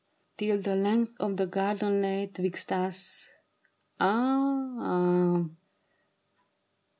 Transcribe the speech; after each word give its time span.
Till 0.37 0.59
the 0.59 0.75
length 0.75 1.13
of 1.19 1.37
the 1.37 1.45
garden 1.45 2.01
lay 2.01 2.25
'twixt 2.33 2.71
us. 2.71 3.29
Ah! 3.99 4.67
ah 4.79 5.45